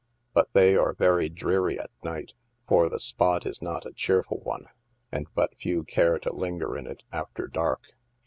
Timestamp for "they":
0.53-0.75